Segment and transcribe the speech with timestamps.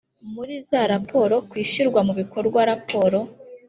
[0.33, 3.19] Muri za raporo ku ishyirwa mu bikorwa raporo